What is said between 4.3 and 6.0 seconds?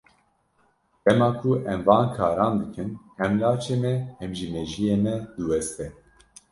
jî mejiyê me diweste.